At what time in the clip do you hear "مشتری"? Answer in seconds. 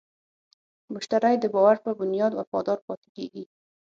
0.93-1.35